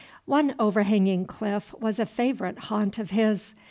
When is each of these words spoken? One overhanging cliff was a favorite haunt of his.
One 0.25 0.55
overhanging 0.57 1.25
cliff 1.25 1.75
was 1.79 1.99
a 1.99 2.07
favorite 2.07 2.57
haunt 2.57 2.97
of 2.97 3.11
his. 3.11 3.53